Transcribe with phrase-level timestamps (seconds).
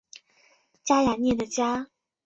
[0.83, 1.91] 加雅涅的家。